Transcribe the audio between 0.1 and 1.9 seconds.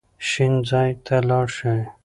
شین ځای ته لاړ شئ.